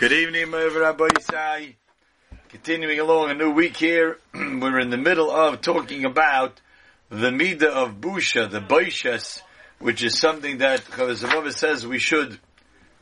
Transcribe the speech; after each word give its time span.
Good 0.00 0.12
evening, 0.12 0.50
Rabbi 0.50 1.08
Isai. 1.08 1.74
Continuing 2.48 3.00
along 3.00 3.32
a 3.32 3.34
new 3.34 3.50
week 3.50 3.76
here, 3.76 4.16
we're 4.34 4.80
in 4.80 4.88
the 4.88 4.96
middle 4.96 5.30
of 5.30 5.60
talking 5.60 6.06
about 6.06 6.58
the 7.10 7.28
Midah 7.28 7.64
of 7.64 8.00
Busha, 8.00 8.50
the 8.50 8.62
Baishas, 8.62 9.42
which 9.78 10.02
is 10.02 10.18
something 10.18 10.56
that 10.56 10.80
Chovos 10.86 11.22
HaLevavos 11.22 11.52
says 11.52 11.86
we 11.86 11.98
should 11.98 12.40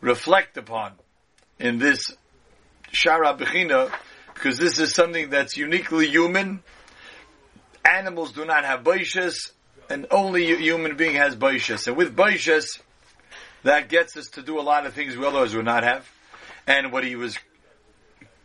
reflect 0.00 0.56
upon 0.56 0.95
in 1.61 1.79
this 1.79 2.16
Shara 2.92 3.38
Bechina, 3.38 3.92
because 4.34 4.58
this 4.58 4.80
is 4.80 4.92
something 4.92 5.30
that's 5.30 5.56
uniquely 5.56 6.08
human. 6.08 6.64
Animals 7.84 8.32
do 8.32 8.44
not 8.44 8.64
have 8.64 8.82
Baishas, 8.82 9.52
and 9.88 10.08
only 10.10 10.50
a 10.50 10.56
human 10.56 10.96
being 10.96 11.14
has 11.14 11.36
Baishas. 11.36 11.86
And 11.86 11.96
with 11.96 12.16
Baishas, 12.16 12.80
that 13.62 13.88
gets 13.88 14.16
us 14.16 14.30
to 14.30 14.42
do 14.42 14.58
a 14.58 14.62
lot 14.62 14.84
of 14.84 14.94
things 14.94 15.16
we 15.16 15.24
otherwise 15.24 15.54
would 15.54 15.64
not 15.64 15.84
have. 15.84 16.04
And 16.69 16.93
what 16.93 17.03
he 17.03 17.16
was 17.16 17.39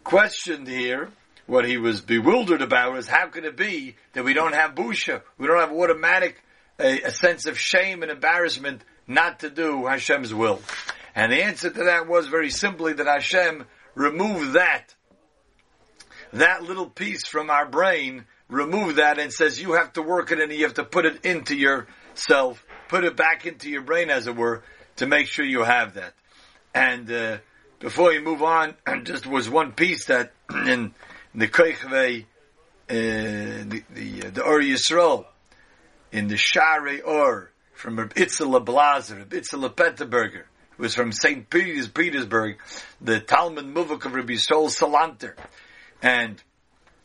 questioned 0.06 0.70
here, 0.70 1.10
what 1.46 1.66
he 1.66 1.78
was 1.78 2.00
bewildered 2.00 2.62
about 2.62 2.94
was 2.94 3.06
how 3.06 3.28
could 3.28 3.44
it 3.44 3.58
be 3.58 3.98
that 4.14 4.24
we 4.24 4.34
don't 4.34 4.56
have 4.56 4.76
busha? 4.76 5.22
We 5.38 5.46
don't 5.46 5.60
have 5.60 5.74
automatic, 5.74 6.42
a, 6.80 7.02
a 7.02 7.12
sense 7.12 7.48
of 7.48 7.60
shame 7.60 8.02
and 8.02 8.10
embarrassment 8.10 8.82
not 9.08 9.42
to 9.42 9.50
do 9.50 9.86
Hashem's 9.88 10.34
will. 10.34 10.62
And 11.14 11.34
the 11.34 11.44
answer 11.44 11.70
to 11.70 11.84
that 11.84 12.08
was 12.08 12.30
very 12.30 12.50
simply 12.50 12.94
that 12.94 13.08
Hashem 13.08 13.66
removed 13.94 14.54
that, 14.54 14.96
that 16.32 16.64
little 16.64 16.90
piece 16.90 17.28
from 17.28 17.50
our 17.50 17.66
brain, 17.66 18.24
remove 18.48 18.96
that 18.96 19.20
and 19.20 19.34
says 19.34 19.62
you 19.62 19.74
have 19.74 19.92
to 19.94 20.02
work 20.02 20.32
it 20.32 20.40
and 20.40 20.50
you 20.54 20.64
have 20.64 20.76
to 20.76 20.86
put 20.86 21.06
it 21.06 21.26
into 21.26 21.58
yourself, 21.58 22.66
put 22.88 23.04
it 23.04 23.18
back 23.18 23.46
into 23.46 23.70
your 23.70 23.82
brain 23.82 24.10
as 24.10 24.28
it 24.28 24.36
were, 24.38 24.64
to 24.96 25.08
make 25.08 25.28
sure 25.28 25.44
you 25.44 25.64
have 25.64 25.96
that. 25.96 26.14
And, 26.74 27.12
uh, 27.12 27.38
before 27.84 28.14
you 28.14 28.22
move 28.22 28.42
on, 28.42 28.76
just 29.04 29.28
was 29.28 29.50
one 29.50 29.74
piece 29.74 30.06
that 30.06 30.32
in 30.50 30.94
the 31.36 31.50
Kochvei, 31.50 32.24
uh, 32.24 32.26
the, 32.90 33.84
the, 33.94 34.24
uh, 34.26 34.30
the 34.32 34.42
Or 34.42 34.62
Yisrael, 34.62 35.26
in 36.12 36.30
the 36.30 36.38
Share 36.38 37.06
Or, 37.06 37.52
from 37.74 38.00
Reb 38.00 38.14
Itzela 38.14 38.64
Blazer, 38.64 39.18
Reb 39.18 39.32
Itzela 39.32 39.70
Peterburger, 39.70 40.44
was 40.78 40.96
from 40.96 41.12
St. 41.12 41.50
Peters, 41.50 41.90
Petersburg, 41.90 42.58
the 43.02 43.20
Talmid 43.20 43.74
Muvhak 43.74 44.06
of 44.06 44.14
Reb 44.14 44.30
Yisrael 44.30 44.74
Salanter. 44.74 45.34
And 46.02 46.42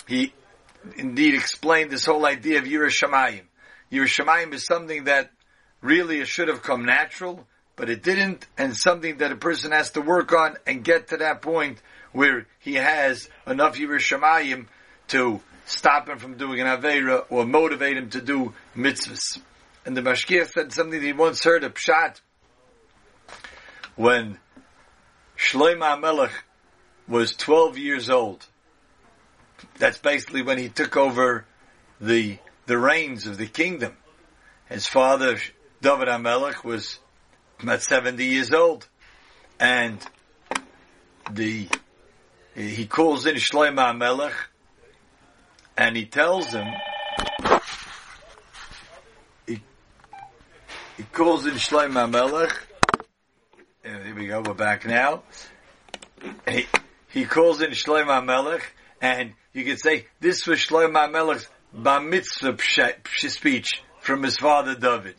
he 0.06 0.32
indeed 0.96 1.34
explained 1.34 1.90
this 1.90 2.06
whole 2.06 2.24
idea 2.24 2.60
of 2.60 2.66
Yiras 2.66 3.02
Shamayim. 3.02 3.42
Yerushalayim 3.90 4.54
is 4.54 4.64
something 4.64 5.04
that 5.04 5.32
really 5.80 6.24
should 6.24 6.46
have 6.46 6.62
come 6.62 6.84
natural, 6.84 7.48
but 7.78 7.88
it 7.88 8.02
didn't, 8.02 8.44
and 8.58 8.76
something 8.76 9.18
that 9.18 9.30
a 9.30 9.36
person 9.36 9.70
has 9.70 9.90
to 9.92 10.00
work 10.00 10.32
on 10.32 10.56
and 10.66 10.82
get 10.82 11.08
to 11.08 11.18
that 11.18 11.40
point 11.40 11.80
where 12.10 12.46
he 12.58 12.74
has 12.74 13.30
enough 13.46 13.78
Yiras 13.78 14.00
Shamayim 14.00 14.66
to 15.08 15.40
stop 15.64 16.08
him 16.08 16.18
from 16.18 16.36
doing 16.36 16.60
an 16.60 16.66
Aveira 16.66 17.24
or 17.30 17.46
motivate 17.46 17.96
him 17.96 18.10
to 18.10 18.20
do 18.20 18.52
mitzvahs. 18.76 19.38
And 19.86 19.96
the 19.96 20.02
Mashgiach 20.02 20.48
said 20.48 20.72
something 20.72 21.00
that 21.00 21.06
he 21.06 21.12
once 21.12 21.44
heard 21.44 21.62
of 21.62 21.74
Pshat 21.74 22.20
when 23.94 24.38
Shlomo 25.36 26.00
Melech 26.00 26.32
was 27.06 27.36
12 27.36 27.78
years 27.78 28.10
old. 28.10 28.44
That's 29.78 29.98
basically 29.98 30.42
when 30.42 30.58
he 30.58 30.68
took 30.68 30.96
over 30.96 31.44
the, 32.00 32.38
the 32.66 32.76
reins 32.76 33.28
of 33.28 33.38
the 33.38 33.46
kingdom. 33.46 33.96
His 34.68 34.88
father, 34.88 35.38
David 35.80 36.08
HaMelech, 36.08 36.64
was 36.64 36.98
about 37.60 37.82
70 37.82 38.24
years 38.24 38.52
old. 38.52 38.86
And 39.60 39.98
the, 41.30 41.68
he 42.54 42.86
calls 42.86 43.26
in 43.26 43.36
Shlomo 43.36 43.96
Melech 43.96 44.34
and 45.76 45.96
he 45.96 46.06
tells 46.06 46.52
him, 46.52 46.66
he, 49.46 49.62
he 50.96 51.02
calls 51.12 51.46
in 51.46 51.54
Shlomo 51.54 52.10
Melech, 52.10 52.56
and 53.84 54.02
uh, 54.02 54.04
here 54.04 54.14
we 54.14 54.26
go, 54.26 54.42
we're 54.42 54.54
back 54.54 54.86
now. 54.86 55.22
He, 56.48 56.66
he 57.08 57.24
calls 57.24 57.60
in 57.62 57.70
Shlomo 57.70 58.24
Melech 58.24 58.62
and 59.00 59.32
you 59.52 59.64
could 59.64 59.80
say 59.80 60.06
this 60.20 60.46
was 60.46 60.58
Shlomo 60.58 61.10
Melech's 61.10 61.48
bar 61.72 62.00
mitzvah 62.00 62.56
speech 63.28 63.82
from 64.00 64.22
his 64.22 64.36
father 64.36 64.74
David. 64.74 65.16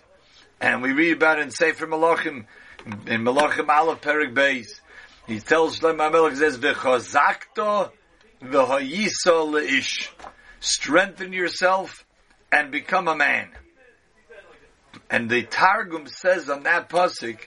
And 0.61 0.81
we 0.81 0.91
read 0.91 1.13
about 1.13 1.39
it 1.39 1.43
in 1.43 1.51
Sefer 1.51 1.87
Malachim, 1.87 2.45
in 3.07 3.23
Malachim 3.23 3.69
Aleph 3.69 4.01
Perik 4.01 4.33
Beis. 4.33 4.79
He 5.25 5.39
tells 5.39 5.79
Shlomo 5.79 6.11
HaMelech, 6.11 6.37
says, 6.37 6.57
V'chazakto 6.57 7.91
v'hayiso 8.41 9.47
le'ish. 9.53 10.09
Strengthen 10.59 11.31
yourself 11.31 12.05
and 12.51 12.71
become 12.71 13.07
a 13.07 13.15
man. 13.15 13.49
And 15.09 15.29
the 15.29 15.43
Targum 15.43 16.07
says 16.07 16.49
on 16.49 16.63
that 16.63 16.89
pasuk, 16.89 17.39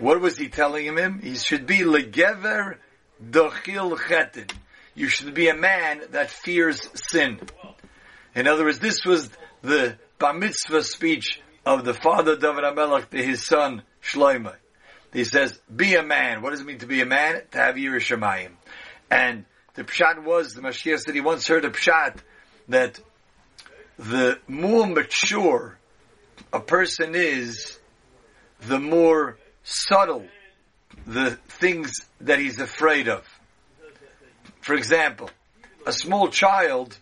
what 0.00 0.20
was 0.20 0.36
he 0.36 0.48
telling 0.48 0.86
him? 0.86 1.20
He 1.20 1.36
should 1.36 1.66
be 1.66 1.80
legever 1.80 2.76
dochil 3.22 3.96
chetin. 3.96 4.50
You 4.94 5.08
should 5.08 5.34
be 5.34 5.48
a 5.48 5.54
man 5.54 6.00
that 6.10 6.30
fears 6.30 6.88
sin. 6.94 7.38
In 8.34 8.48
other 8.48 8.64
words, 8.64 8.78
this 8.78 9.04
was 9.04 9.30
the 9.62 9.98
bar 10.18 10.32
mitzvah 10.32 10.82
speech 10.82 11.40
of 11.70 11.84
the 11.84 11.94
father 11.94 12.36
David 12.36 12.64
HaMelech 12.64 13.10
to 13.10 13.22
his 13.22 13.46
son 13.46 13.82
Shlomo. 14.02 14.54
He 15.12 15.24
says, 15.24 15.58
be 15.74 15.94
a 15.94 16.02
man. 16.02 16.42
What 16.42 16.50
does 16.50 16.60
it 16.60 16.66
mean 16.66 16.78
to 16.78 16.86
be 16.86 17.00
a 17.00 17.06
man? 17.06 17.42
To 17.52 17.58
have 17.58 17.76
Yiras 17.76 18.00
Shamayim. 18.00 18.52
And 19.10 19.44
the 19.74 19.84
pshat 19.84 20.24
was, 20.24 20.54
the 20.54 20.62
Mashgiach 20.62 21.00
said 21.00 21.14
he 21.14 21.20
once 21.20 21.46
heard 21.46 21.64
a 21.64 21.70
pshat 21.70 22.18
that 22.68 23.00
the 23.98 24.38
more 24.48 24.86
mature 24.86 25.78
a 26.52 26.60
person 26.60 27.14
is, 27.14 27.78
the 28.62 28.80
more 28.80 29.38
subtle 29.62 30.26
the 31.06 31.38
things 31.60 31.92
that 32.20 32.40
he's 32.40 32.58
afraid 32.60 33.08
of. 33.08 33.24
For 34.60 34.74
example, 34.74 35.30
a 35.86 35.92
small 35.92 36.28
child 36.28 36.98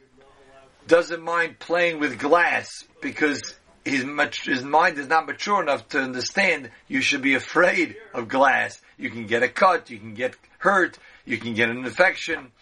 doesn't 0.87 1.23
mind 1.23 1.59
playing 1.59 2.01
with 2.01 2.19
glass 2.19 2.85
because 3.01 3.58
his, 3.89 4.05
his 4.43 4.65
mind 4.65 4.99
is 4.99 5.09
not 5.09 5.27
mature 5.27 5.63
enough 5.63 5.89
to 5.89 6.01
understand 6.01 6.71
you 6.87 7.01
should 7.01 7.23
be 7.23 7.35
afraid 7.35 7.97
of 8.15 8.29
glass. 8.29 8.81
You 8.97 9.11
can 9.11 9.27
get 9.27 9.43
a 9.43 9.49
cut, 9.49 9.91
you 9.91 9.99
can 9.99 10.15
get 10.15 10.37
hurt, 10.59 10.99
you 11.25 11.39
can 11.39 11.55
get 11.55 11.69
an 11.71 11.85
infection. 11.85 12.53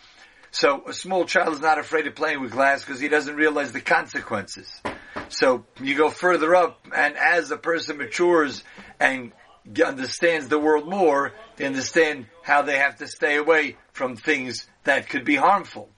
So 0.51 0.85
a 0.87 0.93
small 0.93 1.25
child 1.25 1.55
is 1.55 1.61
not 1.61 1.79
afraid 1.79 2.07
of 2.07 2.15
playing 2.15 2.41
with 2.41 2.53
glass 2.53 2.85
because 2.85 3.01
he 3.01 3.09
doesn't 3.09 3.37
realize 3.37 3.73
the 3.73 3.81
consequences. 3.81 4.81
So 5.29 5.65
you 5.81 5.97
go 5.97 6.09
further 6.09 6.55
up, 6.55 6.87
and 6.95 7.17
as 7.17 7.49
the 7.49 7.57
person 7.57 7.99
matures 7.99 8.63
and 9.01 9.33
understands 9.85 10.49
the 10.49 10.59
world 10.59 10.89
more, 10.89 11.33
they 11.57 11.67
understand 11.67 12.27
how 12.43 12.63
they 12.63 12.79
have 12.79 12.97
to 12.99 13.07
stay 13.07 13.37
away 13.37 13.77
from 13.93 14.17
things 14.17 14.67
that 14.85 15.09
could 15.09 15.25
be 15.25 15.37
harmful. 15.37 15.91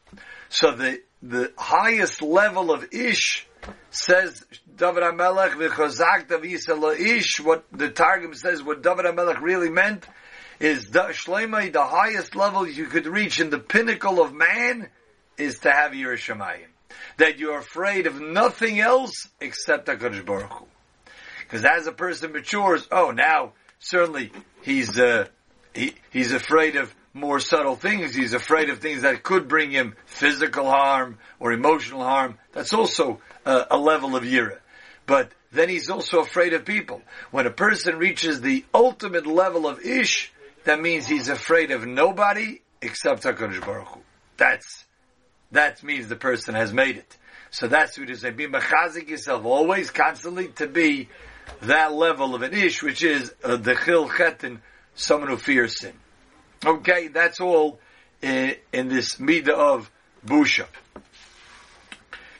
So 0.48 0.72
the 0.72 1.02
the 1.22 1.52
highest 1.58 2.22
level 2.22 2.70
of 2.70 2.92
ish 2.92 3.47
says 3.90 4.44
David 4.76 5.02
HaMelech 5.02 5.52
v'chazak 5.52 7.00
ish. 7.00 7.40
What 7.40 7.64
the 7.72 7.90
Targum 7.90 8.34
says, 8.34 8.62
what 8.62 8.82
David 8.82 9.06
HaMelech 9.06 9.40
really 9.40 9.70
meant 9.70 10.06
is 10.60 10.90
the 10.90 11.00
Shloimei, 11.00 11.72
the 11.72 11.84
highest 11.84 12.34
level 12.34 12.66
you 12.66 12.86
could 12.86 13.06
reach 13.06 13.40
in 13.40 13.50
the 13.50 13.58
pinnacle 13.58 14.20
of 14.20 14.32
man 14.32 14.88
is 15.36 15.60
to 15.60 15.70
have 15.70 15.92
Yiras 15.92 16.18
Shamayim. 16.18 16.66
That 17.18 17.38
you're 17.38 17.58
afraid 17.58 18.06
of 18.06 18.20
nothing 18.20 18.80
else 18.80 19.28
except 19.40 19.86
HaKadosh 19.86 20.24
Baruch 20.24 20.52
Hu. 20.52 20.66
Because 21.42 21.64
as 21.64 21.86
a 21.86 21.92
person 21.92 22.32
matures, 22.32 22.86
oh, 22.90 23.10
now 23.10 23.52
certainly 23.78 24.32
he's 24.62 24.98
uh, 24.98 25.26
he, 25.74 25.94
he's 26.10 26.32
afraid 26.32 26.76
of 26.76 26.94
more 27.14 27.40
subtle 27.40 27.76
things. 27.76 28.14
He's 28.14 28.34
afraid 28.34 28.70
of 28.70 28.78
things 28.78 29.02
that 29.02 29.22
could 29.22 29.48
bring 29.48 29.70
him 29.70 29.94
physical 30.06 30.66
harm 30.66 31.18
or 31.40 31.52
emotional 31.52 32.02
harm. 32.02 32.38
That's 32.52 32.74
also 32.74 33.20
uh, 33.44 33.64
a 33.70 33.78
level 33.78 34.16
of 34.16 34.24
yira. 34.24 34.58
But 35.06 35.32
then 35.52 35.68
he's 35.68 35.88
also 35.88 36.20
afraid 36.20 36.52
of 36.52 36.64
people. 36.64 37.02
When 37.30 37.46
a 37.46 37.50
person 37.50 37.96
reaches 37.96 38.40
the 38.40 38.64
ultimate 38.74 39.26
level 39.26 39.66
of 39.66 39.80
ish, 39.80 40.32
that 40.64 40.80
means 40.80 41.06
he's 41.06 41.28
afraid 41.28 41.70
of 41.70 41.86
nobody 41.86 42.60
except 42.82 43.22
HaKadosh 43.22 43.64
Baruch 43.64 43.88
Hu. 43.88 44.00
That's, 44.36 44.84
that 45.52 45.82
means 45.82 46.08
the 46.08 46.16
person 46.16 46.54
has 46.54 46.72
made 46.72 46.98
it. 46.98 47.16
So 47.50 47.66
that's 47.66 47.98
what 47.98 48.10
it 48.10 48.12
is. 48.12 48.22
Be 48.22 48.46
mechazik 48.46 49.08
yourself 49.08 49.44
always, 49.44 49.90
constantly 49.90 50.48
to 50.56 50.66
be 50.66 51.08
that 51.62 51.94
level 51.94 52.34
of 52.34 52.42
an 52.42 52.52
ish, 52.52 52.82
which 52.82 53.02
is 53.02 53.32
uh, 53.42 53.56
the 53.56 53.74
chil 53.74 54.08
chetin, 54.08 54.60
someone 54.94 55.30
who 55.30 55.38
fears 55.38 55.80
sin. 55.80 55.94
Okay, 56.64 57.08
that's 57.08 57.40
all 57.40 57.78
in, 58.20 58.56
in 58.72 58.88
this 58.88 59.16
midah 59.16 59.50
of 59.50 59.90
busha. 60.26 60.66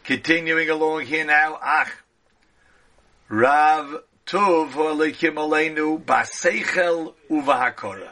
Continuing 0.02 0.70
along 0.70 1.02
here 1.02 1.24
now, 1.24 1.58
ach, 1.62 1.90
Rav 3.28 4.02
Tov 4.26 4.70
Alekim 4.72 5.34
Aleinu 5.34 6.02
Baseichel 6.02 7.14
Uvahakora. 7.30 8.08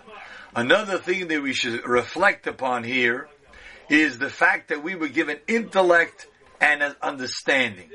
Another 0.55 0.99
thing 0.99 1.29
that 1.29 1.43
we 1.43 1.53
should 1.53 1.87
reflect 1.87 2.47
upon 2.47 2.85
here 2.85 3.29
is 3.89 4.19
the 4.19 4.31
fact 4.31 4.69
that 4.69 4.83
we 4.83 4.95
were 4.95 5.09
given 5.09 5.39
intellect 5.49 6.27
and 6.61 6.83
understanding, 7.03 7.91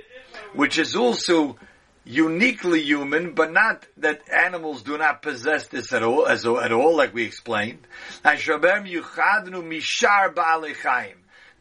which 0.53 0.77
is 0.77 0.95
also 0.95 1.57
uniquely 2.03 2.81
human, 2.81 3.33
but 3.33 3.51
not 3.51 3.85
that 3.97 4.21
animals 4.31 4.81
do 4.83 4.97
not 4.97 5.21
possess 5.21 5.67
this 5.67 5.93
at 5.93 6.03
all, 6.03 6.25
as 6.25 6.45
at 6.45 6.71
all, 6.71 6.95
like 6.95 7.13
we 7.13 7.23
explained. 7.23 7.79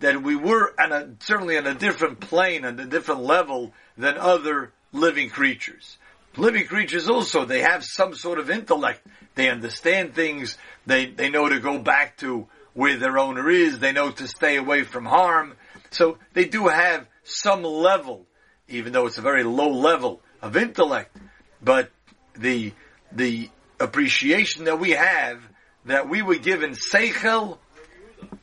That 0.00 0.22
we 0.22 0.36
were 0.36 0.74
a, 0.78 1.08
certainly 1.20 1.58
on 1.58 1.66
a 1.66 1.74
different 1.74 2.20
plane, 2.20 2.64
on 2.64 2.80
a 2.80 2.86
different 2.86 3.22
level 3.22 3.72
than 3.98 4.16
other 4.16 4.72
living 4.92 5.28
creatures. 5.28 5.98
Living 6.36 6.66
creatures 6.66 7.08
also, 7.08 7.44
they 7.44 7.60
have 7.60 7.84
some 7.84 8.14
sort 8.14 8.38
of 8.38 8.50
intellect. 8.50 9.06
They 9.34 9.50
understand 9.50 10.14
things. 10.14 10.56
They, 10.86 11.06
they 11.06 11.28
know 11.28 11.48
to 11.48 11.60
go 11.60 11.78
back 11.78 12.16
to 12.18 12.46
where 12.72 12.96
their 12.96 13.18
owner 13.18 13.50
is. 13.50 13.78
They 13.78 13.92
know 13.92 14.10
to 14.10 14.26
stay 14.26 14.56
away 14.56 14.84
from 14.84 15.04
harm. 15.04 15.54
So 15.90 16.18
they 16.32 16.46
do 16.46 16.68
have 16.68 17.06
some 17.24 17.62
level, 17.62 18.26
even 18.68 18.92
though 18.92 19.06
it's 19.06 19.18
a 19.18 19.22
very 19.22 19.44
low 19.44 19.70
level 19.70 20.22
of 20.42 20.56
intellect, 20.56 21.16
but 21.62 21.90
the 22.34 22.72
the 23.12 23.48
appreciation 23.78 24.64
that 24.64 24.78
we 24.78 24.90
have 24.90 25.40
that 25.86 26.08
we 26.08 26.22
were 26.22 26.36
given 26.36 26.72
seichel 26.72 27.58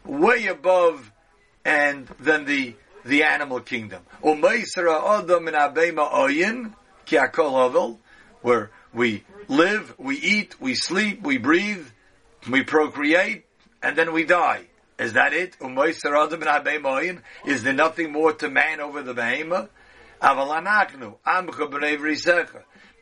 way 0.06 0.48
above 0.48 1.12
and 1.64 2.08
than 2.20 2.46
the 2.46 2.76
the 3.06 3.24
animal 3.24 3.62
kingdom. 3.62 4.02
Where 8.42 8.70
we 8.94 9.24
live, 9.48 9.94
we 9.98 10.18
eat, 10.18 10.60
we 10.60 10.76
sleep, 10.76 11.24
we 11.24 11.38
breathe, 11.38 11.86
we 12.50 12.64
procreate, 12.64 13.46
and 13.82 13.96
then 13.98 14.14
we 14.14 14.26
die. 14.26 14.66
Is 15.00 15.14
that 15.14 15.34
it? 15.34 15.56
Is 17.46 17.64
there 17.64 17.74
nothing 17.74 18.12
more 18.12 18.34
to 18.34 18.50
man 18.50 18.80
over 18.82 19.02
the 19.04 19.14
behemoth? 19.14 19.70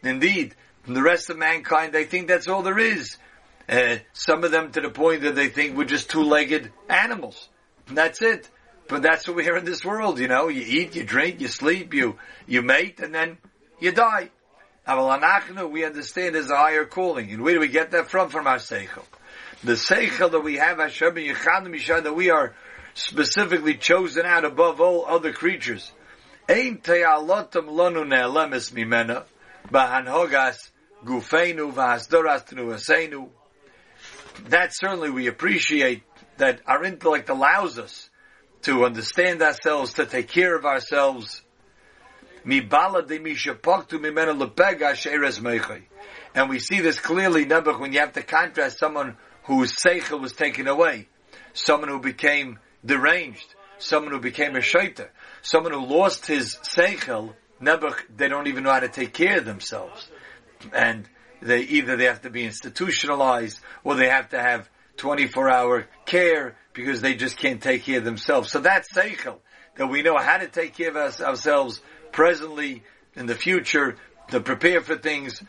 Indeed, 0.04 0.56
from 0.84 0.94
the 0.94 1.02
rest 1.02 1.30
of 1.30 1.38
mankind, 1.38 1.94
they 1.94 2.04
think 2.04 2.28
that's 2.28 2.48
all 2.48 2.62
there 2.62 2.80
is. 2.80 3.18
Uh, 3.68 3.98
some 4.14 4.44
of 4.44 4.52
them 4.52 4.72
to 4.72 4.82
the 4.82 4.90
point 4.90 5.22
that 5.22 5.36
they 5.36 5.48
think 5.48 5.76
we're 5.76 5.86
just 5.86 6.10
two-legged 6.10 6.72
animals. 6.88 7.50
And 7.88 7.98
that's 7.98 8.22
it. 8.22 8.50
But 8.88 9.02
that's 9.02 9.28
what 9.28 9.38
we 9.38 9.50
are 9.50 9.58
in 9.58 9.66
this 9.66 9.84
world, 9.84 10.20
you 10.20 10.28
know. 10.28 10.48
You 10.48 10.62
eat, 10.62 10.96
you 10.96 11.04
drink, 11.04 11.42
you 11.42 11.48
sleep, 11.48 11.94
you, 11.94 12.18
you 12.46 12.62
mate, 12.62 13.00
and 13.00 13.16
then 13.16 13.38
you 13.80 13.92
die. 13.92 14.30
We 14.88 15.86
understand 15.86 16.36
there's 16.36 16.52
a 16.52 16.56
higher 16.56 16.86
calling. 16.86 17.32
And 17.32 17.42
where 17.42 17.56
do 17.56 17.60
we 17.60 17.68
get 17.68 17.92
that 17.92 18.12
from? 18.12 18.30
From 18.30 18.46
our 18.46 18.58
seichel. 18.58 19.04
The 19.64 19.74
seichel 19.74 20.32
that 20.32 20.42
we 20.42 20.58
have, 20.58 20.78
Hashem 20.78 21.16
that 21.16 22.14
we 22.16 22.30
are 22.30 22.54
specifically 22.94 23.76
chosen 23.76 24.26
out 24.28 24.46
above 24.46 24.80
all 24.80 25.06
other 25.08 25.34
creatures. 25.34 25.92
Ein 26.48 26.78
te'alotam 26.78 27.68
lonu 27.70 28.06
ne'elemes 28.06 28.72
mimena, 28.72 29.24
gufeinu 31.04 31.74
v'hasdoras. 31.74 33.30
That 34.50 34.76
certainly 34.76 35.10
we 35.10 35.26
appreciate 35.26 36.04
that 36.38 36.62
our 36.68 36.84
intellect 36.84 37.30
allows 37.30 37.80
us 37.80 38.12
to 38.62 38.86
understand 38.86 39.42
ourselves, 39.42 39.94
to 39.94 40.06
take 40.06 40.28
care 40.28 40.56
of 40.56 40.66
ourselves. 40.66 41.42
And 42.44 42.70
we 46.50 46.60
see 46.60 46.82
this 46.82 47.00
clearly, 47.00 47.46
Nebuch, 47.46 47.80
when 47.80 47.92
you 47.92 48.02
have 48.02 48.14
to 48.14 48.22
contrast 48.22 48.78
someone 48.78 49.18
whose 49.44 49.76
seichel 49.76 50.22
was 50.22 50.34
taken 50.34 50.68
away, 50.68 51.08
someone 51.54 51.90
who 51.90 52.00
became 52.00 52.60
deranged, 52.86 53.55
someone 53.78 54.12
who 54.12 54.20
became 54.20 54.56
a 54.56 54.60
shaita, 54.60 55.08
someone 55.42 55.74
who 55.74 55.86
lost 55.86 56.26
his 56.26 56.56
seichel, 56.64 57.34
Nebuch, 57.62 58.02
they 58.16 58.28
don't 58.28 58.48
even 58.48 58.64
know 58.64 58.72
how 58.72 58.80
to 58.80 58.90
take 58.90 59.14
care 59.14 59.40
of 59.40 59.46
themselves. 59.46 60.08
And 60.74 61.08
they 61.42 61.62
either 61.62 61.96
they 61.96 62.06
have 62.06 62.22
to 62.24 62.30
be 62.30 62.44
institutionalized 62.44 63.60
or 63.84 63.96
they 63.96 64.10
have 64.10 64.30
to 64.30 64.40
have 64.40 64.70
24 64.98 65.50
hour 65.50 65.88
care 66.06 66.56
because 66.74 67.02
they 67.02 67.16
just 67.16 67.38
can't 67.38 67.62
take 67.62 67.84
care 67.84 68.00
of 68.00 68.06
themselves. 68.06 68.52
So 68.52 68.60
that's 68.60 68.92
seichel, 68.92 69.38
that 69.78 69.88
we 69.88 70.02
know 70.02 70.18
how 70.18 70.38
to 70.38 70.48
take 70.48 70.76
care 70.76 70.90
of 70.90 70.96
us, 70.96 71.22
ourselves 71.22 71.82
presently, 72.12 72.84
in 73.16 73.26
the 73.26 73.36
future, 73.36 73.98
to 74.30 74.40
prepare 74.40 74.82
for 74.82 74.96
things 74.96 75.42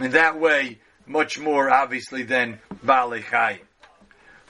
in 0.00 0.12
that 0.12 0.38
way, 0.38 0.78
much 1.06 1.38
more 1.38 1.70
obviously 1.70 2.22
than 2.22 2.60
Balei 2.84 3.58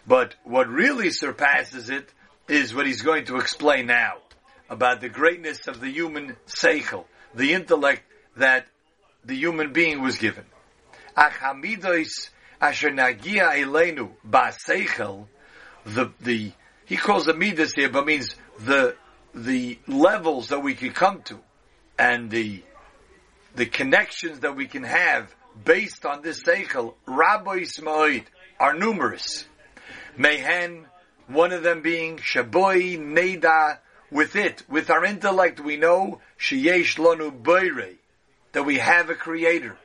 But 0.07 0.35
what 0.45 0.69
really 0.69 1.11
surpasses 1.11 1.91
it 1.91 2.13
is 2.49 2.75
what 2.75 2.87
he's 2.87 3.03
going 3.03 3.27
to 3.27 3.37
explain 3.37 3.87
now 3.87 4.17
about 4.71 5.01
the 5.01 5.09
greatness 5.09 5.67
of 5.69 5.81
the 5.81 5.91
human 5.91 6.37
seichel, 6.47 7.05
the 7.35 7.53
intellect 7.53 8.03
that 8.37 8.67
the 9.25 9.35
human 9.35 9.73
being 9.73 10.03
was 10.03 10.19
given. 10.19 10.45
Achamidos 11.17 12.31
asher 12.61 12.91
nagia 12.91 13.53
elenu 13.55 14.11
baseichel, 14.29 15.27
the 15.85 16.13
the 16.21 16.53
he 16.87 16.97
calls 16.97 17.27
the 17.27 17.35
midas 17.35 17.75
here, 17.75 17.91
but 17.91 18.07
means 18.07 18.35
the 18.61 18.97
the 19.35 19.79
levels 19.87 20.49
that 20.49 20.61
we 20.61 20.75
can 20.75 20.93
come 20.93 21.23
to, 21.23 21.39
and 21.99 22.31
the 22.31 22.63
the 23.55 23.67
connections 23.67 24.41
that 24.41 24.57
we 24.57 24.67
can 24.67 24.85
have 24.85 25.35
based 25.65 26.07
on 26.07 26.23
this 26.23 26.43
seichel, 26.43 26.95
Rabbi 27.07 27.59
Ismail, 27.61 28.21
are 28.61 28.75
numerous. 28.75 29.47
Mehen, 30.17 30.87
one 31.29 31.53
of 31.53 31.63
them 31.63 31.83
being 31.83 32.17
Shaboy 32.17 32.99
Neda 32.99 33.79
with 34.11 34.37
it, 34.37 34.63
with 34.69 34.91
our 34.91 35.05
intellect, 35.05 35.61
we 35.61 35.77
know 35.77 36.21
sheyesh 36.39 36.97
lanu 36.97 37.31
boire 37.31 37.97
that 38.53 38.65
we 38.65 38.79
have 38.79 39.11
a 39.11 39.15
creator, 39.15 39.77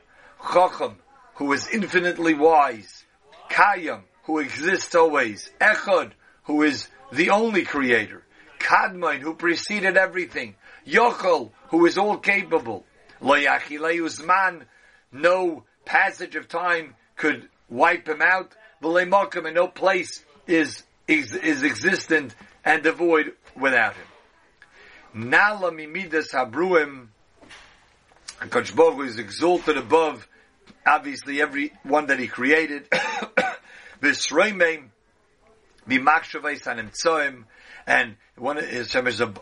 chacham, 0.52 0.96
who 1.34 1.52
is 1.52 1.68
infinitely 1.68 2.34
wise, 2.34 3.04
kayam, 3.50 4.02
who 4.24 4.38
exists 4.38 4.94
always, 4.94 5.50
echad, 5.60 6.12
who 6.44 6.62
is 6.62 6.88
the 7.12 7.30
only 7.30 7.64
creator, 7.64 8.22
kadmain, 8.58 9.20
who 9.20 9.34
preceded 9.34 9.96
everything, 9.96 10.54
yochel, 10.86 11.50
who 11.68 11.84
is 11.84 11.98
all 11.98 12.16
capable, 12.16 12.84
loyachileusman, 13.20 14.62
no 15.12 15.64
passage 15.84 16.34
of 16.36 16.48
time 16.48 16.94
could 17.16 17.48
wipe 17.68 18.08
him 18.08 18.22
out, 18.22 18.54
v'leimakam, 18.82 19.44
and 19.46 19.54
no 19.54 19.68
place 19.68 20.24
is, 20.46 20.82
is, 21.06 21.34
is 21.34 21.62
existent 21.62 22.34
and 22.64 22.82
devoid 22.82 23.32
without 23.56 23.94
him. 23.94 24.06
Nala 25.14 25.70
mimidas 25.70 26.32
habruim. 26.32 27.08
Kodesh 28.40 28.74
Baruch 28.74 29.06
is 29.06 29.18
exalted 29.18 29.76
above, 29.76 30.26
obviously, 30.86 31.40
every 31.40 31.72
one 31.84 32.06
that 32.06 32.18
He 32.18 32.26
created. 32.26 32.90
V'sreimei 34.02 34.84
b'makshavei 35.88 36.60
sanim 36.60 37.44
and 37.86 38.16
one 38.36 38.58
is, 38.58 38.94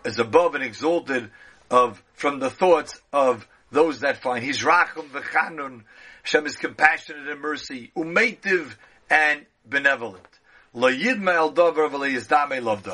is 0.05 0.19
above 0.19 0.55
and 0.55 0.65
exalted 0.65 1.31
of 1.71 2.03
from 2.13 2.39
the 2.39 2.51
thoughts 2.51 3.01
of 3.13 3.47
those 3.71 4.01
that 4.01 4.19
find. 4.19 4.45
He's 4.45 4.63
rachum 4.63 5.09
v'chanun. 5.09 5.83
Hashem 6.23 6.47
is 6.47 6.57
compassionate 6.57 7.29
and 7.29 7.41
mercy, 7.41 7.91
umeitiv 7.97 8.75
and 9.11 9.47
benevolent. 9.69 10.27
Yidma 10.75 11.35
el. 11.35 12.91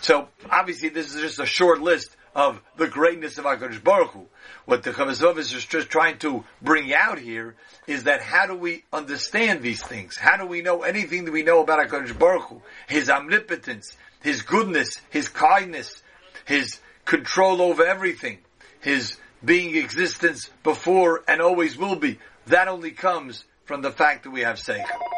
So 0.00 0.28
obviously 0.50 0.88
this 0.88 1.14
is 1.14 1.20
just 1.20 1.38
a 1.40 1.46
short 1.46 1.80
list 1.80 2.16
of 2.34 2.60
the 2.76 2.88
greatness 2.88 3.38
of 3.38 3.44
HaKadosh 3.44 3.82
Baruch 3.82 4.10
Hu. 4.10 4.26
What 4.64 4.82
the 4.82 4.90
Chavazov 4.90 5.38
is 5.38 5.50
just 5.50 5.88
trying 5.88 6.18
to 6.18 6.44
bring 6.60 6.92
out 6.92 7.18
here 7.18 7.54
is 7.86 8.04
that 8.04 8.20
how 8.20 8.46
do 8.46 8.54
we 8.56 8.84
understand 8.92 9.62
these 9.62 9.82
things? 9.82 10.16
How 10.16 10.36
do 10.36 10.46
we 10.46 10.62
know 10.62 10.82
anything 10.82 11.26
that 11.26 11.32
we 11.32 11.42
know 11.42 11.62
about 11.62 11.86
HaKadosh 11.86 12.18
Baruch 12.18 12.48
Hu? 12.48 12.62
His 12.88 13.08
omnipotence, 13.08 13.96
His 14.22 14.42
goodness, 14.42 15.00
His 15.10 15.28
kindness, 15.28 16.02
His 16.44 16.80
control 17.04 17.62
over 17.62 17.84
everything, 17.84 18.38
His 18.80 19.16
being 19.44 19.76
existence 19.76 20.50
before 20.62 21.22
and 21.28 21.40
always 21.40 21.76
will 21.76 21.96
be. 21.96 22.18
That 22.46 22.68
only 22.68 22.90
comes 22.90 23.44
from 23.64 23.82
the 23.82 23.90
fact 23.90 24.24
that 24.24 24.30
we 24.30 24.40
have 24.40 24.56
Seichel. 24.56 25.13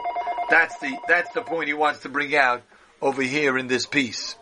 That's 0.48 0.78
the, 0.78 0.96
that's 1.08 1.32
the 1.34 1.42
point 1.42 1.68
he 1.68 1.74
wants 1.74 2.00
to 2.00 2.08
bring 2.08 2.34
out 2.36 2.62
over 3.00 3.22
here 3.22 3.58
in 3.58 3.66
this 3.66 3.86
piece. 3.86 4.36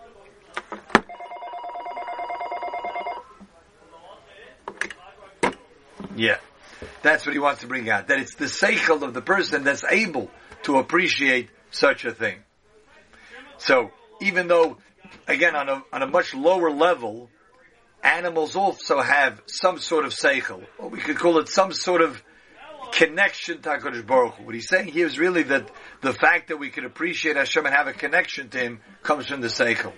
Yeah. 6.16 6.38
That's 7.02 7.26
what 7.26 7.32
he 7.32 7.38
wants 7.38 7.62
to 7.62 7.66
bring 7.66 7.90
out. 7.90 8.08
That 8.08 8.18
it's 8.18 8.34
the 8.34 8.46
seichel 8.46 9.02
of 9.02 9.14
the 9.14 9.22
person 9.22 9.64
that's 9.64 9.84
able 9.84 10.30
to 10.64 10.78
appreciate 10.78 11.50
such 11.70 12.04
a 12.04 12.12
thing. 12.12 12.38
So, 13.58 13.90
even 14.20 14.48
though, 14.48 14.78
again, 15.26 15.54
on 15.56 15.68
a, 15.68 15.84
on 15.92 16.02
a 16.02 16.06
much 16.06 16.34
lower 16.34 16.70
level, 16.70 17.28
animals 18.02 18.56
also 18.56 19.00
have 19.00 19.40
some 19.46 19.78
sort 19.78 20.04
of 20.04 20.12
seichel, 20.12 20.64
or 20.78 20.88
we 20.88 20.98
could 20.98 21.16
call 21.16 21.38
it 21.38 21.48
some 21.48 21.72
sort 21.72 22.02
of 22.02 22.22
connection 22.94 23.60
to 23.60 23.68
HaKadosh 23.68 24.06
Baruch 24.06 24.34
Hu. 24.34 24.44
What 24.44 24.54
he's 24.54 24.68
saying 24.68 24.88
here 24.88 25.06
is 25.06 25.18
really 25.18 25.42
that 25.44 25.68
the 26.00 26.12
fact 26.12 26.48
that 26.48 26.58
we 26.58 26.70
can 26.70 26.84
appreciate 26.84 27.36
Hashem 27.36 27.66
and 27.66 27.74
have 27.74 27.88
a 27.88 27.92
connection 27.92 28.48
to 28.50 28.58
Him 28.58 28.80
comes 29.02 29.26
from 29.26 29.40
the 29.40 29.48
Seichel. 29.48 29.92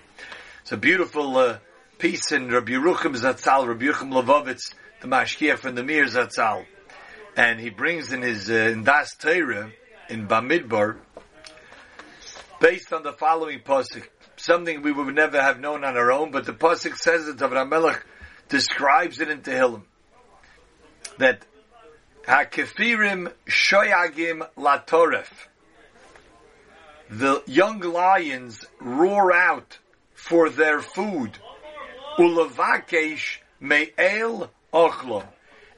It's 0.61 0.71
a 0.71 0.77
beautiful 0.77 1.37
uh, 1.37 1.59
piece 1.99 2.31
in 2.31 2.49
Rabbi 2.49 2.71
Yerucham 2.71 3.15
Zatzal, 3.15 3.67
Rabbi 3.67 3.85
Yerucham 3.85 4.11
Levovitz, 4.11 4.73
the 5.01 5.07
Mashkiach 5.07 5.59
from 5.59 5.75
the 5.75 5.83
Mir 5.83 6.05
Zatzal. 6.05 6.65
And 7.35 7.59
he 7.59 7.69
brings 7.69 8.11
in 8.11 8.23
his, 8.23 8.49
uh, 8.49 8.53
in 8.53 8.83
Das 8.83 9.15
Torah, 9.15 9.71
in 10.09 10.27
Bamidbar, 10.27 10.97
based 12.59 12.91
on 12.93 13.03
the 13.03 13.13
following 13.13 13.59
pasuk, 13.59 14.07
something 14.37 14.81
we 14.81 14.91
would 14.91 15.13
never 15.13 15.39
have 15.39 15.59
known 15.59 15.83
on 15.83 15.95
our 15.95 16.11
own, 16.11 16.31
but 16.31 16.45
the 16.45 16.53
pasuk 16.53 16.95
says 16.95 17.27
it. 17.27 17.37
Avram 17.37 17.69
Melech 17.69 18.03
describes 18.49 19.19
it 19.19 19.29
in 19.29 19.41
Tehillim 19.41 19.83
that 21.19 21.45
Hakefirim 22.27 23.31
shoyagim 23.47 24.45
latoref. 24.57 25.29
The 27.09 27.41
young 27.45 27.79
lions 27.79 28.65
roar 28.81 29.31
out 29.31 29.77
for 30.13 30.49
their 30.49 30.81
food. 30.81 31.37
Ulavakesh 32.19 33.37
me'el 33.61 34.51
ochlo. 34.73 35.25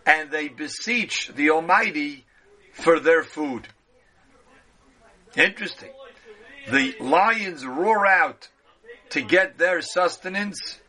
And 0.08 0.32
they 0.32 0.48
beseech 0.48 1.27
the 1.36 1.51
Almighty 1.51 2.25
for 2.74 3.00
their 3.00 3.22
food. 3.22 3.68
Interesting. 5.36 5.91
The 6.72 6.96
lions 7.00 7.63
roar 7.63 8.08
out 8.08 8.48
to 9.12 9.22
get 9.22 9.60
their 9.60 9.82
sustenance, 9.82 10.79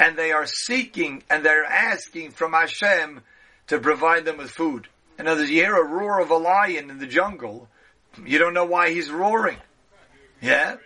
and 0.00 0.16
they 0.16 0.32
are 0.32 0.46
seeking 0.46 1.22
and 1.28 1.44
they're 1.44 1.64
asking 1.64 2.30
from 2.30 2.54
Hashem 2.54 3.20
to 3.66 3.78
provide 3.78 4.24
them 4.24 4.38
with 4.38 4.50
food. 4.50 4.88
In 5.22 5.28
other 5.28 5.42
words, 5.42 5.52
you 5.52 5.62
hear 5.62 5.76
a 5.76 5.84
roar 5.84 6.18
of 6.18 6.32
a 6.32 6.36
lion 6.36 6.90
in 6.90 6.98
the 6.98 7.06
jungle, 7.06 7.68
you 8.26 8.40
don't 8.40 8.54
know 8.54 8.64
why 8.64 8.90
he's 8.90 9.08
roaring. 9.08 9.56
Yeah? 10.40 10.78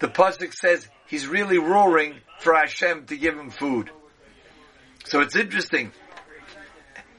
The 0.00 0.08
Pasuk 0.08 0.52
says 0.52 0.86
he's 1.06 1.26
really 1.26 1.56
roaring 1.56 2.16
for 2.40 2.52
Hashem 2.52 3.06
to 3.06 3.16
give 3.16 3.38
him 3.38 3.48
food. 3.48 3.88
So 5.06 5.22
it's 5.22 5.34
interesting. 5.34 5.92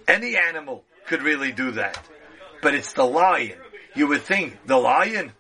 Any 0.08 0.38
animal 0.38 0.84
could 1.08 1.24
really 1.24 1.52
do 1.52 1.72
that. 1.72 2.00
But 2.62 2.76
it's 2.76 2.94
the 2.94 3.06
lion. 3.06 3.58
You 3.96 4.06
would 4.10 4.22
think, 4.22 4.68
the 4.68 4.78
lion? 4.78 5.32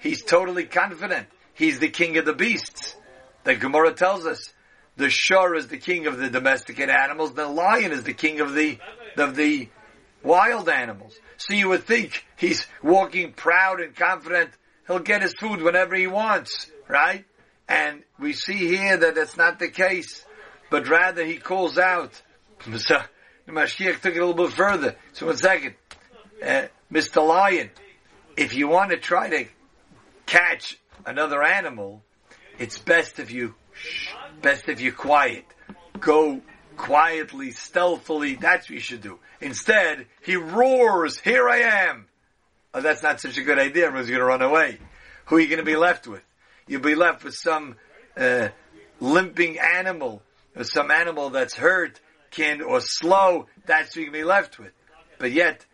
he's 0.00 0.22
totally 0.22 0.64
confident. 0.64 1.28
He's 1.54 1.78
the 1.78 1.88
king 1.88 2.18
of 2.18 2.26
the 2.26 2.34
beasts. 2.34 2.94
The 3.44 3.54
Gemara 3.54 3.94
tells 3.94 4.26
us 4.26 4.52
the 4.98 5.08
shor 5.08 5.54
is 5.54 5.68
the 5.68 5.78
king 5.78 6.06
of 6.06 6.18
the 6.18 6.28
domesticated 6.28 6.94
animals, 6.94 7.32
the 7.32 7.48
lion 7.48 7.90
is 7.90 8.02
the 8.02 8.12
king 8.12 8.40
of 8.40 8.52
the 8.52 8.78
of 9.16 9.34
the 9.34 9.70
wild 10.22 10.68
animals. 10.68 11.18
So 11.36 11.54
you 11.54 11.68
would 11.68 11.84
think 11.84 12.24
he's 12.36 12.66
walking 12.82 13.32
proud 13.32 13.80
and 13.80 13.94
confident. 13.94 14.50
He'll 14.86 14.98
get 15.00 15.22
his 15.22 15.34
food 15.34 15.62
whenever 15.62 15.94
he 15.94 16.06
wants, 16.06 16.70
right? 16.88 17.24
And 17.68 18.02
we 18.18 18.32
see 18.32 18.68
here 18.68 18.96
that 18.96 19.14
that's 19.14 19.36
not 19.36 19.58
the 19.58 19.68
case, 19.68 20.24
but 20.70 20.88
rather 20.88 21.24
he 21.24 21.38
calls 21.38 21.78
out. 21.78 22.20
So 22.78 23.02
the 23.46 23.52
Mashgiach 23.52 24.00
took 24.00 24.14
it 24.14 24.20
a 24.20 24.26
little 24.26 24.46
bit 24.46 24.54
further. 24.54 24.96
So 25.12 25.26
one 25.26 25.36
second, 25.36 25.74
uh, 26.42 26.66
Mr. 26.92 27.26
Lion, 27.26 27.70
if 28.36 28.54
you 28.54 28.68
want 28.68 28.90
to 28.90 28.96
try 28.96 29.28
to 29.28 29.46
catch 30.26 30.78
another 31.04 31.42
animal, 31.42 32.02
it's 32.58 32.78
best 32.78 33.18
if 33.18 33.30
you 33.30 33.54
shh, 33.72 34.12
best 34.42 34.68
if 34.68 34.80
you 34.80 34.92
quiet. 34.92 35.44
Go 35.98 36.40
quietly, 36.76 37.50
stealthily. 37.50 38.34
That's 38.34 38.68
what 38.68 38.74
you 38.74 38.80
should 38.80 39.02
do. 39.02 39.18
Instead, 39.40 40.06
he 40.22 40.36
roars, 40.36 41.18
"Here 41.18 41.48
I 41.48 41.88
am!" 41.88 42.06
Oh, 42.74 42.80
that's 42.80 43.02
not 43.02 43.20
such 43.20 43.38
a 43.38 43.42
good 43.42 43.58
idea. 43.58 43.86
Everyone's 43.86 44.08
to 44.08 44.24
run 44.24 44.42
away. 44.42 44.78
Who 45.26 45.36
are 45.36 45.40
you 45.40 45.48
to 45.58 45.64
be 45.64 45.76
left 45.76 46.06
with? 46.06 46.22
You'll 46.66 46.82
be 46.82 46.94
left 46.94 47.24
with 47.24 47.34
some 47.34 47.76
uh, 48.16 48.48
limping 49.00 49.58
animal, 49.58 50.22
or 50.54 50.64
some 50.64 50.90
animal 50.90 51.30
that's 51.30 51.54
hurt, 51.54 52.00
can 52.30 52.60
or 52.62 52.80
slow. 52.80 53.46
That's 53.66 53.96
what 53.96 54.02
going 54.02 54.12
to 54.12 54.18
be 54.18 54.24
left 54.24 54.58
with. 54.58 54.72
But 55.18 55.32
yet, 55.32 55.64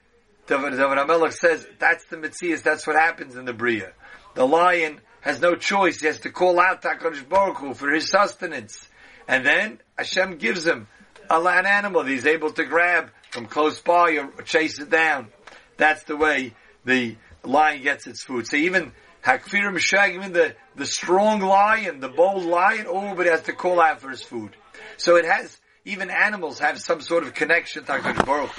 David, 0.46 0.74
HaMelech 0.74 1.32
says 1.32 1.66
that's 1.78 2.04
the 2.06 2.16
Metzias. 2.16 2.62
That's 2.62 2.86
what 2.86 2.96
happens 2.96 3.36
in 3.36 3.44
the 3.44 3.52
Bria. 3.52 3.92
The 4.34 4.46
lion 4.46 5.00
has 5.20 5.40
no 5.40 5.54
choice. 5.54 6.00
He 6.00 6.06
has 6.06 6.20
to 6.20 6.30
call 6.30 6.60
out 6.60 6.82
Takarish 6.82 7.28
Baruch 7.28 7.58
Hu 7.58 7.74
for 7.74 7.90
his 7.90 8.08
sustenance. 8.08 8.88
And 9.28 9.44
then 9.46 9.80
Hashem 9.96 10.38
gives 10.38 10.66
him 10.66 10.88
a 11.30 11.38
land 11.38 11.66
animal 11.66 12.02
that 12.02 12.10
he's 12.10 12.26
able 12.26 12.52
to 12.52 12.64
grab 12.64 13.10
from 13.30 13.46
close 13.46 13.80
by 13.80 14.18
or 14.18 14.42
chase 14.42 14.78
it 14.78 14.90
down. 14.90 15.28
That's 15.76 16.02
the 16.04 16.16
way 16.16 16.54
the 16.84 17.16
lion 17.44 17.82
gets 17.82 18.06
its 18.06 18.22
food. 18.22 18.46
So 18.46 18.56
even 18.56 18.92
Hakfirim 19.24 19.78
Shag, 19.78 20.14
even 20.14 20.32
the, 20.32 20.54
the 20.76 20.86
strong 20.86 21.40
lion, 21.40 22.00
the 22.00 22.08
bold 22.08 22.44
lion, 22.44 22.86
oh, 22.88 23.14
but 23.14 23.26
has 23.26 23.42
to 23.42 23.52
call 23.52 23.80
out 23.80 24.00
for 24.00 24.10
his 24.10 24.22
food. 24.22 24.50
So 24.96 25.16
it 25.16 25.24
has, 25.24 25.58
even 25.84 26.10
animals 26.10 26.58
have 26.58 26.78
some 26.80 27.00
sort 27.00 27.22
of 27.22 27.34
connection 27.34 27.84
to 27.84 28.22
Baruch 28.26 28.50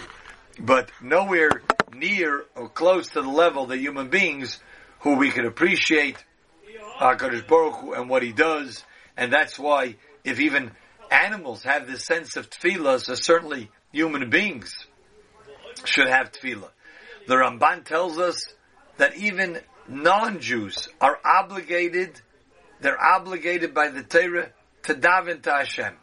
but 0.59 0.91
nowhere 1.01 1.61
near 1.93 2.45
or 2.55 2.69
close 2.69 3.09
to 3.09 3.21
the 3.21 3.29
level 3.29 3.67
that 3.67 3.77
human 3.77 4.09
beings 4.09 4.59
who 4.99 5.15
we 5.15 5.31
can 5.31 5.45
appreciate 5.45 6.23
HaKadosh 6.99 7.47
Baruch 7.47 7.75
Hu 7.75 7.93
and 7.93 8.09
what 8.09 8.23
He 8.23 8.31
does, 8.31 8.83
and 9.17 9.31
that's 9.33 9.57
why 9.57 9.95
if 10.23 10.39
even 10.39 10.71
animals 11.11 11.63
have 11.63 11.87
this 11.87 12.05
sense 12.05 12.35
of 12.35 12.49
tefillah, 12.49 13.01
so 13.01 13.15
certainly 13.15 13.69
human 13.91 14.29
beings 14.29 14.73
should 15.85 16.07
have 16.07 16.31
tefillah. 16.31 16.69
The 17.27 17.35
Ramban 17.35 17.85
tells 17.85 18.17
us 18.17 18.53
that 18.97 19.15
even 19.15 19.59
non-Jews 19.87 20.89
are 20.99 21.17
obligated, 21.23 22.19
they're 22.81 23.01
obligated 23.01 23.73
by 23.73 23.89
the 23.89 24.03
Torah 24.03 24.49
to 24.83 24.93
daven 24.93 25.41
to 25.43 25.51
Hashem. 25.51 25.93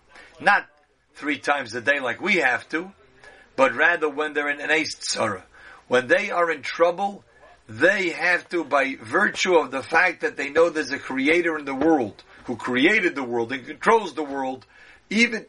Not 0.41 0.67
three 1.15 1.39
times 1.39 1.75
a 1.75 1.81
day 1.81 2.01
like 2.01 2.21
we 2.21 2.37
have 2.37 2.69
to, 2.71 2.91
but 3.57 3.75
rather 3.75 4.09
when 4.09 4.33
they're 4.33 4.51
in 4.51 4.61
an 4.61 4.71
ace 4.71 4.95
tzara. 4.97 5.43
When 5.89 6.07
they 6.07 6.31
are 6.31 6.51
in 6.51 6.63
trouble, 6.63 7.25
they 7.69 8.11
have 8.11 8.49
to, 8.51 8.65
by 8.65 8.97
virtue 9.01 9.57
of 9.57 9.71
the 9.71 9.83
fact 9.83 10.23
that 10.23 10.37
they 10.37 10.51
know 10.51 10.71
there's 10.71 10.93
a 10.93 10.99
creator 10.99 11.59
in 11.59 11.65
the 11.65 11.75
world 11.75 12.23
who 12.51 12.57
created 12.57 13.15
the 13.15 13.23
world 13.23 13.53
and 13.53 13.65
controls 13.65 14.15
the 14.15 14.25
world, 14.25 14.67
even 15.09 15.47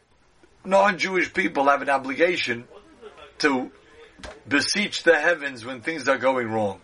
non-Jewish 0.64 1.34
people 1.34 1.68
have 1.68 1.82
an 1.82 1.90
obligation 1.90 2.62
to 3.38 3.72
beseech 4.46 5.02
the 5.02 5.18
heavens 5.18 5.64
when 5.64 5.80
things 5.80 6.06
are 6.06 6.16
going 6.16 6.46
wrong. 6.46 6.80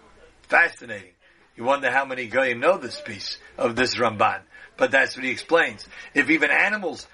Fascinating. 0.48 1.12
You 1.56 1.62
wonder 1.62 1.88
how 1.88 2.04
many 2.04 2.26
Goyim 2.26 2.58
know 2.58 2.78
this 2.78 3.00
piece 3.00 3.38
of 3.56 3.76
this 3.76 3.94
Ramban. 3.94 4.40
But 4.76 4.90
that's 4.90 5.14
what 5.14 5.24
he 5.24 5.30
explains. 5.30 5.86
If 6.14 6.30
even 6.30 6.50
animals 6.50 7.06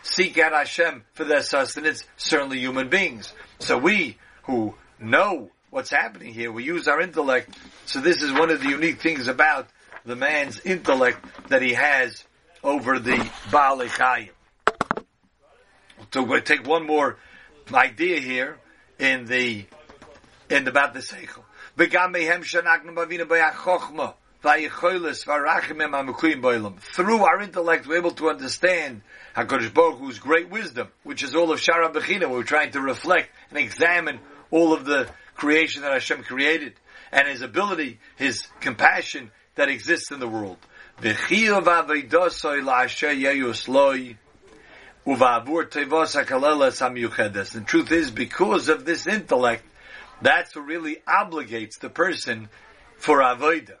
seek 0.00 0.38
out 0.38 0.52
Hashem 0.52 1.04
for 1.12 1.24
their 1.24 1.42
sustenance, 1.42 2.04
certainly 2.16 2.58
human 2.58 2.88
beings. 2.88 3.34
So 3.58 3.76
we 3.76 4.16
who 4.44 4.76
know 4.98 5.50
what's 5.68 5.90
happening 5.90 6.32
here. 6.32 6.50
We 6.50 6.64
use 6.64 6.88
our 6.88 7.02
intellect. 7.02 7.54
So 7.84 8.00
this 8.00 8.22
is 8.22 8.32
one 8.32 8.48
of 8.48 8.62
the 8.62 8.70
unique 8.70 9.02
things 9.02 9.28
about 9.28 9.68
the 10.06 10.16
man's 10.16 10.58
intellect 10.60 11.22
that 11.50 11.60
he 11.60 11.74
has 11.74 12.24
over 12.62 12.98
the 12.98 13.30
Baal 13.50 13.78
Chayim. 13.78 14.30
So 16.12 16.22
we'll 16.22 16.40
take 16.42 16.66
one 16.66 16.86
more 16.86 17.18
idea 17.72 18.20
here 18.20 18.58
in 18.98 19.26
the 19.26 19.64
in 20.48 20.66
about 20.66 20.92
the 20.94 21.00
Seichel. 21.00 21.44
Through 26.80 27.24
our 27.24 27.40
intellect, 27.40 27.86
we're 27.86 27.96
able 27.96 28.10
to 28.10 28.30
understand 28.30 29.02
HaKadosh 29.36 29.72
Baruch 29.72 29.98
Hu's 29.98 30.18
great 30.18 30.50
wisdom, 30.50 30.88
which 31.04 31.22
is 31.22 31.34
all 31.34 31.52
of 31.52 31.60
Shara 31.60 31.92
Bechina. 31.92 32.28
We're 32.28 32.42
trying 32.42 32.72
to 32.72 32.80
reflect 32.80 33.30
and 33.50 33.58
examine 33.58 34.18
all 34.50 34.72
of 34.72 34.84
the 34.84 35.08
creation 35.34 35.82
that 35.82 35.92
Hashem 35.92 36.24
created, 36.24 36.74
and 37.12 37.28
His 37.28 37.42
ability, 37.42 38.00
His 38.16 38.42
compassion 38.60 39.30
that 39.54 39.68
exists 39.68 40.10
in 40.10 40.20
the 40.20 40.28
world. 40.28 40.58
The 41.00 41.14
truth 47.66 47.92
is, 47.92 48.10
because 48.10 48.68
of 48.68 48.84
this 48.84 49.06
intellect, 49.06 49.64
that's 50.20 50.54
what 50.54 50.66
really 50.66 50.96
obligates 51.08 51.78
the 51.78 51.88
person 51.88 52.50
for 52.98 53.20
avodah. 53.20 53.76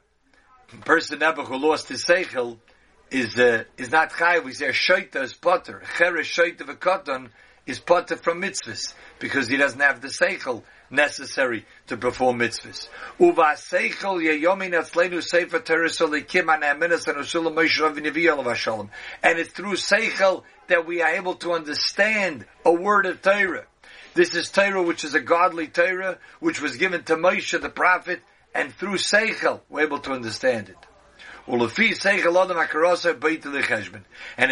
The 0.70 0.76
person 0.78 1.22
ever 1.22 1.42
who 1.42 1.58
lost 1.58 1.90
his 1.90 2.04
seichel 2.06 2.58
is 3.10 3.38
uh, 3.38 3.64
is 3.76 3.90
not 3.90 4.12
chayiv. 4.12 4.44
We 4.44 4.54
say 4.54 4.68
shaita 4.68 5.22
is 5.22 5.34
potter. 5.34 5.82
Cheresh 5.98 6.56
shaita 6.56 6.62
v'katan 6.62 7.28
is 7.66 7.80
potter 7.80 8.16
from 8.16 8.40
mitzvahs 8.40 8.94
because 9.18 9.46
he 9.46 9.58
doesn't 9.58 9.80
have 9.80 10.00
the 10.00 10.08
seichel 10.08 10.62
necessary 10.90 11.64
to 11.86 11.96
perform 11.96 12.38
mitzvahs. 12.40 12.88
Uva 13.18 13.54
seichel 13.56 14.20
yeyomin 14.20 15.22
sefer 15.22 15.60
anaminas 15.60 17.06
and 17.08 17.18
usulam 17.18 17.54
Rabbeinu 17.56 18.88
And 19.22 19.38
it's 19.38 19.50
through 19.50 19.74
seichel 19.74 20.42
that 20.68 20.86
we 20.86 21.02
are 21.02 21.14
able 21.14 21.34
to 21.36 21.52
understand 21.52 22.46
a 22.64 22.72
word 22.72 23.06
of 23.06 23.22
Torah. 23.22 23.66
This 24.14 24.34
is 24.34 24.50
Torah, 24.50 24.82
which 24.82 25.04
is 25.04 25.14
a 25.14 25.20
godly 25.20 25.68
Torah, 25.68 26.18
which 26.40 26.60
was 26.60 26.76
given 26.76 27.04
to 27.04 27.14
Moshe 27.14 27.60
the 27.60 27.68
prophet, 27.68 28.20
and 28.54 28.74
through 28.74 28.96
Seichel, 28.96 29.60
we're 29.68 29.82
able 29.82 30.00
to 30.00 30.12
understand 30.12 30.68
it. 30.68 30.76
And 31.46 31.62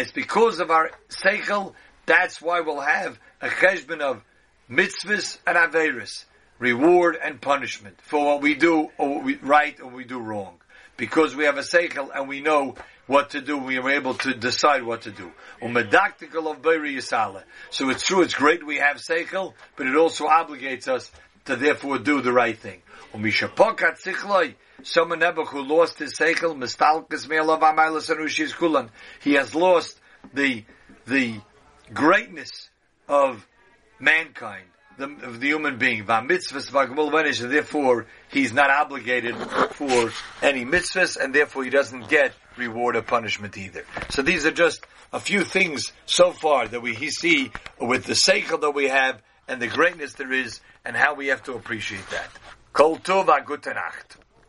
it's 0.01 0.11
because 0.11 0.59
of 0.59 0.71
our 0.71 0.91
Seichel, 1.09 1.73
that's 2.05 2.41
why 2.41 2.61
we'll 2.61 2.79
have 2.79 3.19
a 3.41 3.49
cheshbon 3.49 3.99
of 3.99 4.21
mitzvahs 4.69 5.39
and 5.45 5.57
averis, 5.57 6.23
reward 6.59 7.17
and 7.21 7.41
punishment 7.41 7.99
for 8.01 8.25
what 8.25 8.41
we 8.41 8.55
do 8.55 8.89
or 8.97 9.15
what 9.15 9.23
we 9.23 9.35
right 9.37 9.79
or 9.79 9.89
we 9.89 10.03
do 10.03 10.19
wrong. 10.19 10.59
Because 10.97 11.35
we 11.35 11.45
have 11.45 11.57
a 11.57 11.61
seichel 11.61 12.09
and 12.13 12.27
we 12.27 12.41
know 12.41 12.75
what 13.07 13.31
to 13.31 13.41
do, 13.41 13.57
we 13.57 13.77
are 13.77 13.89
able 13.89 14.13
to 14.13 14.33
decide 14.35 14.83
what 14.83 15.01
to 15.03 15.11
do. 15.11 15.31
So 17.71 17.89
it's 17.89 18.05
true, 18.05 18.21
it's 18.21 18.33
great 18.35 18.65
we 18.65 18.77
have 18.77 18.97
seichel, 18.97 19.53
but 19.75 19.87
it 19.87 19.95
also 19.95 20.27
obligates 20.27 20.87
us 20.87 21.09
to 21.45 21.55
therefore 21.55 21.97
do 21.97 22.21
the 22.21 22.31
right 22.31 22.57
thing. 22.57 22.81
Someone 24.83 25.21
who 25.21 25.63
lost 25.63 25.99
his 25.99 26.13
seichel, 26.13 26.55
he 29.21 29.33
has 29.33 29.55
lost 29.55 29.99
the 30.33 30.63
the 31.07 31.41
greatness 31.91 32.69
of 33.07 33.47
mankind, 33.99 34.67
the, 34.99 35.05
of 35.23 35.39
the 35.39 35.47
human 35.47 35.77
being. 35.77 36.05
And 36.07 36.29
therefore, 37.51 38.05
he's 38.31 38.53
not 38.53 38.69
obligated 38.69 39.35
for 39.71 40.11
any 40.41 40.65
mitzvahs, 40.65 41.17
and 41.17 41.33
therefore 41.33 41.63
he 41.63 41.69
doesn't 41.71 42.09
get 42.09 42.33
reward 42.57 42.95
or 42.95 43.01
punishment 43.01 43.57
either. 43.57 43.85
So 44.09 44.21
these 44.21 44.45
are 44.45 44.51
just 44.51 44.85
a 45.11 45.19
few 45.19 45.43
things 45.43 45.91
so 46.05 46.31
far 46.31 46.67
that 46.67 46.81
we 46.81 46.93
see 47.09 47.51
with 47.79 48.05
the 48.05 48.13
seichel 48.13 48.61
that 48.61 48.71
we 48.71 48.89
have 48.89 49.21
and 49.47 49.59
the 49.59 49.67
greatness 49.67 50.13
there 50.13 50.31
is, 50.31 50.61
and 50.85 50.95
how 50.95 51.15
we 51.15 51.27
have 51.27 51.41
to 51.43 51.53
appreciate 51.53 52.07
that. 52.11 52.29
Kol 52.71 52.97
tov, 52.97 53.25
gute 53.45 53.73
Nacht. 53.73 54.17